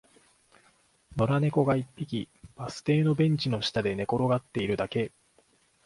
[1.15, 5.11] 野良猫が一匹、バス停のベンチの下で寝転がっているだけ